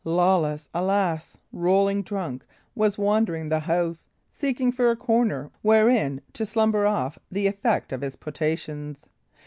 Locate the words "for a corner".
4.71-5.51